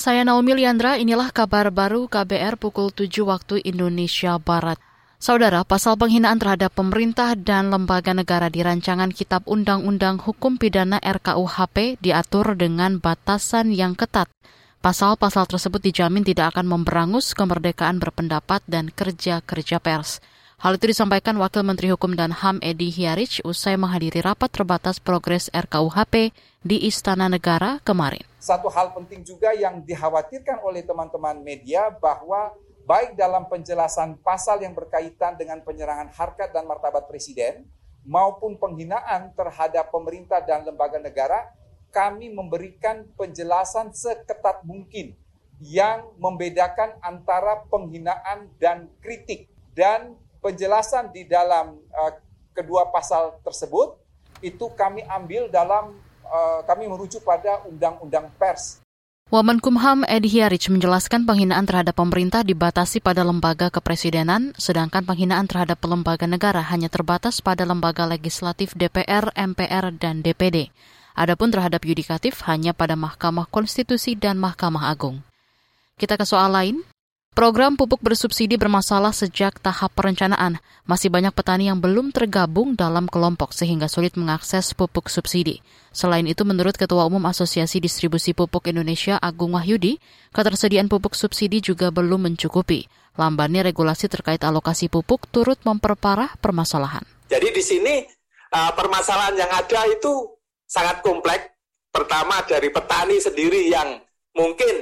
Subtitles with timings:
[0.00, 4.80] Saya Naomi Liandra, inilah kabar baru KBR pukul 7 waktu Indonesia Barat.
[5.20, 12.00] Saudara, pasal penghinaan terhadap pemerintah dan lembaga negara di rancangan Kitab Undang-Undang Hukum Pidana RKUHP
[12.00, 14.32] diatur dengan batasan yang ketat.
[14.80, 20.24] Pasal-pasal tersebut dijamin tidak akan memberangus kemerdekaan berpendapat dan kerja-kerja pers.
[20.60, 25.48] Hal itu disampaikan Wakil Menteri Hukum dan HAM Edi Hiarich usai menghadiri rapat terbatas progres
[25.56, 28.20] RKUHP di Istana Negara kemarin.
[28.36, 32.52] Satu hal penting juga yang dikhawatirkan oleh teman-teman media bahwa
[32.84, 37.64] baik dalam penjelasan pasal yang berkaitan dengan penyerangan harkat dan martabat presiden
[38.04, 41.56] maupun penghinaan terhadap pemerintah dan lembaga negara,
[41.88, 45.16] kami memberikan penjelasan seketat mungkin
[45.64, 52.12] yang membedakan antara penghinaan dan kritik dan penjelasan di dalam uh,
[52.56, 53.96] kedua pasal tersebut
[54.40, 58.80] itu kami ambil dalam uh, kami merujuk pada undang-undang pers.
[59.30, 66.26] Wamenkumham Edi Hiarich menjelaskan penghinaan terhadap pemerintah dibatasi pada lembaga kepresidenan, sedangkan penghinaan terhadap lembaga
[66.26, 70.74] negara hanya terbatas pada lembaga legislatif DPR, MPR, dan DPD.
[71.14, 75.22] Adapun terhadap yudikatif hanya pada Mahkamah Konstitusi dan Mahkamah Agung.
[75.94, 76.82] Kita ke soal lain.
[77.30, 80.58] Program pupuk bersubsidi bermasalah sejak tahap perencanaan.
[80.82, 85.62] Masih banyak petani yang belum tergabung dalam kelompok sehingga sulit mengakses pupuk subsidi.
[85.94, 90.02] Selain itu, menurut Ketua Umum Asosiasi Distribusi Pupuk Indonesia Agung Wahyudi,
[90.34, 92.90] ketersediaan pupuk subsidi juga belum mencukupi.
[93.14, 97.06] Lambannya regulasi terkait alokasi pupuk turut memperparah permasalahan.
[97.30, 97.94] Jadi di sini
[98.58, 100.34] uh, permasalahan yang ada itu
[100.66, 101.46] sangat kompleks.
[101.94, 104.02] Pertama dari petani sendiri yang
[104.34, 104.74] mungkin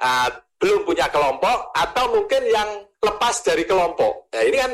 [0.00, 2.68] uh, belum punya kelompok atau mungkin yang
[3.00, 4.32] lepas dari kelompok.
[4.32, 4.72] Nah, ini kan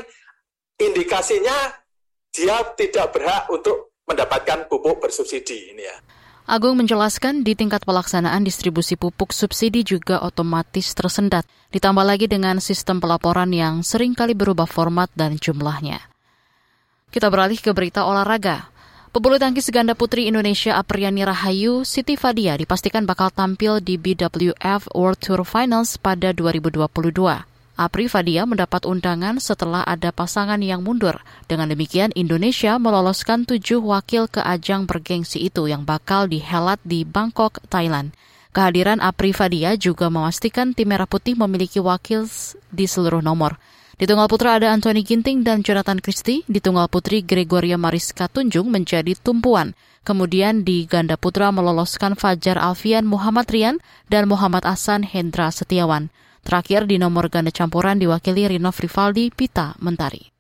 [0.79, 1.57] indikasinya
[2.33, 5.97] dia tidak berhak untuk mendapatkan pupuk bersubsidi ini ya.
[6.43, 12.99] Agung menjelaskan di tingkat pelaksanaan distribusi pupuk subsidi juga otomatis tersendat, ditambah lagi dengan sistem
[12.99, 16.03] pelaporan yang sering kali berubah format dan jumlahnya.
[17.15, 18.72] Kita beralih ke berita olahraga.
[19.13, 25.21] Pebulu tangkis ganda putri Indonesia Apriani Rahayu Siti Fadia dipastikan bakal tampil di BWF World
[25.21, 26.81] Tour Finals pada 2022.
[27.77, 31.21] Apri Fadia mendapat undangan setelah ada pasangan yang mundur.
[31.45, 37.61] Dengan demikian, Indonesia meloloskan tujuh wakil ke ajang bergengsi itu yang bakal dihelat di Bangkok,
[37.69, 38.17] Thailand.
[38.57, 42.25] Kehadiran Apri Fadia juga memastikan tim Merah Putih memiliki wakil
[42.73, 43.61] di seluruh nomor.
[44.01, 46.47] Di tunggal putra ada Anthony Ginting dan Jonathan Christie.
[46.49, 49.77] Di tunggal putri Gregoria Mariska Tunjung menjadi tumpuan.
[50.03, 53.77] Kemudian di ganda putra meloloskan Fajar Alfian Muhammad Rian
[54.09, 56.09] dan Muhammad Asan Hendra Setiawan.
[56.43, 60.33] Terakhir di nomor ganda campuran diwakili Rino Frivaldi Pita Mentari.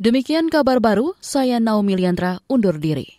[0.00, 3.18] Demikian kabar baru, saya Naomi Liandra undur diri.